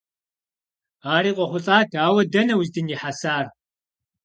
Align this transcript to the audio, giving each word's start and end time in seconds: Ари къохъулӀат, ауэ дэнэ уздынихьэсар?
Ари 1.15 1.31
къохъулӀат, 1.35 1.89
ауэ 2.05 2.21
дэнэ 2.31 2.53
уздынихьэсар? 2.59 3.45